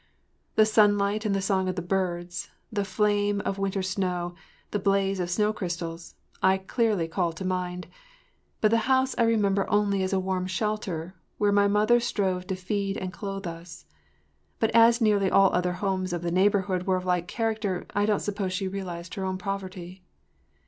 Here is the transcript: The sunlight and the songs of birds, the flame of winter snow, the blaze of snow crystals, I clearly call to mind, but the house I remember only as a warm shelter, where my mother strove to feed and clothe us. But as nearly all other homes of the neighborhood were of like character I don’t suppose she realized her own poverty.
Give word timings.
The 0.55 0.65
sunlight 0.65 1.25
and 1.25 1.35
the 1.35 1.43
songs 1.43 1.77
of 1.77 1.87
birds, 1.87 2.49
the 2.73 2.83
flame 2.83 3.39
of 3.41 3.59
winter 3.59 3.83
snow, 3.83 4.33
the 4.71 4.79
blaze 4.79 5.19
of 5.19 5.29
snow 5.29 5.53
crystals, 5.53 6.15
I 6.41 6.57
clearly 6.57 7.07
call 7.07 7.33
to 7.33 7.45
mind, 7.45 7.85
but 8.61 8.71
the 8.71 8.79
house 8.89 9.13
I 9.19 9.25
remember 9.25 9.69
only 9.69 10.01
as 10.01 10.11
a 10.11 10.19
warm 10.19 10.47
shelter, 10.47 11.13
where 11.37 11.51
my 11.51 11.67
mother 11.67 11.99
strove 11.99 12.47
to 12.47 12.55
feed 12.55 12.97
and 12.97 13.13
clothe 13.13 13.45
us. 13.45 13.85
But 14.59 14.71
as 14.71 15.01
nearly 15.01 15.29
all 15.29 15.53
other 15.53 15.73
homes 15.73 16.13
of 16.13 16.23
the 16.23 16.31
neighborhood 16.31 16.87
were 16.87 16.97
of 16.97 17.05
like 17.05 17.27
character 17.27 17.85
I 17.93 18.07
don’t 18.07 18.21
suppose 18.23 18.53
she 18.53 18.67
realized 18.67 19.13
her 19.13 19.23
own 19.23 19.37
poverty. 19.37 20.03